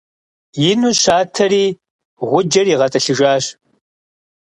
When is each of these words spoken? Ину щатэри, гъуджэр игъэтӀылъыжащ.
Ину 0.69 0.89
щатэри, 1.01 1.65
гъуджэр 2.29 2.67
игъэтӀылъыжащ. 2.73 3.45